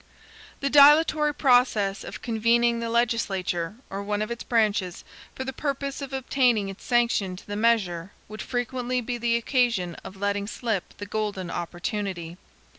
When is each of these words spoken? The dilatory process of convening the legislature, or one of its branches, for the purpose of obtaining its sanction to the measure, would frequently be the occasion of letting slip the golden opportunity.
The 0.61 0.69
dilatory 0.71 1.31
process 1.31 2.03
of 2.03 2.23
convening 2.23 2.79
the 2.79 2.89
legislature, 2.89 3.75
or 3.87 4.01
one 4.01 4.23
of 4.23 4.31
its 4.31 4.43
branches, 4.43 5.03
for 5.35 5.43
the 5.43 5.53
purpose 5.53 6.01
of 6.01 6.11
obtaining 6.11 6.69
its 6.69 6.83
sanction 6.83 7.35
to 7.35 7.45
the 7.45 7.55
measure, 7.55 8.11
would 8.27 8.41
frequently 8.41 8.99
be 8.99 9.19
the 9.19 9.35
occasion 9.35 9.93
of 10.03 10.15
letting 10.17 10.47
slip 10.47 10.97
the 10.97 11.05
golden 11.05 11.51
opportunity. 11.51 12.37